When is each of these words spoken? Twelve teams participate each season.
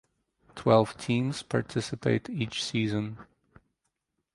Twelve 0.55 0.97
teams 0.97 1.43
participate 1.43 2.27
each 2.27 2.63
season. 2.63 3.19